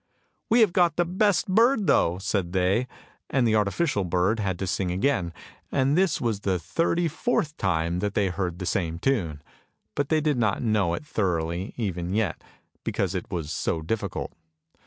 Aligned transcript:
"We 0.49 0.61
have 0.61 0.73
got 0.73 0.95
the 0.95 1.05
best 1.05 1.45
bird 1.47 1.85
though," 1.85 2.17
said 2.17 2.53
they, 2.53 2.87
and 3.29 3.45
then 3.45 3.45
the 3.45 3.55
artificial 3.55 4.03
bird 4.03 4.39
had 4.39 4.57
to 4.57 4.65
sing 4.65 4.89
again, 4.89 5.31
and 5.71 5.95
this 5.95 6.19
was 6.19 6.39
the 6.39 6.57
thirty 6.57 7.07
fourth 7.07 7.55
time 7.57 7.99
that 7.99 8.15
they 8.15 8.29
heard 8.29 8.57
the 8.57 8.65
same 8.65 8.97
tune, 8.97 9.43
but 9.93 10.09
they 10.09 10.19
did 10.19 10.39
not 10.39 10.63
know 10.63 10.95
it 10.95 11.05
thoroughly 11.05 11.75
even 11.77 12.15
yet, 12.15 12.43
because 12.83 13.13
it 13.13 13.29
was 13.29 13.51
so 13.51 13.83
difficult. 13.83 14.31